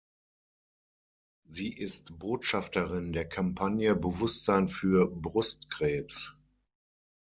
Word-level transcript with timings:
Sie 1.45 1.77
ist 1.77 2.17
Botschafterin 2.17 3.13
der 3.13 3.29
Kampagne 3.29 3.95
"Bewusstsein 3.95 4.67
für 4.67 5.07
Brustkrebs". 5.07 6.35